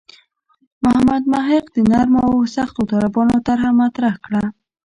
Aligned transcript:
محمد 0.83 1.23
محق 1.33 1.65
د 1.71 1.77
نرمو 1.91 2.21
او 2.33 2.49
سختو 2.55 2.81
طالبانو 2.91 3.35
طرح 3.47 3.65
مطرح 3.81 4.15
کړه. 4.25 4.43